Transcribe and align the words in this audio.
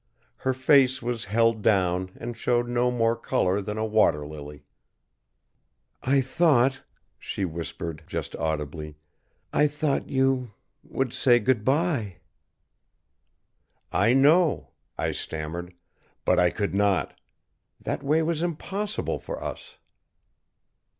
Her 0.37 0.53
face 0.55 0.99
was 1.03 1.25
held 1.25 1.61
down 1.61 2.09
and 2.15 2.35
showed 2.35 2.67
no 2.67 2.89
more 2.89 3.15
color 3.15 3.61
than 3.61 3.77
a 3.77 3.85
water 3.85 4.25
lily. 4.25 4.63
"I 6.01 6.21
thought," 6.21 6.81
she 7.19 7.45
whispered, 7.45 8.01
just 8.07 8.35
audibly. 8.37 8.97
"I 9.53 9.67
thought 9.67 10.09
you 10.09 10.53
would 10.83 11.13
say, 11.13 11.37
good 11.37 11.63
bye!" 11.63 12.15
"I 13.91 14.13
know," 14.13 14.69
I 14.97 15.11
stammered. 15.11 15.75
"But 16.25 16.39
I 16.39 16.49
could 16.49 16.73
not. 16.73 17.13
That 17.79 18.01
way 18.01 18.23
was 18.23 18.41
impossible 18.41 19.19
for 19.19 19.39
us." 19.43 19.77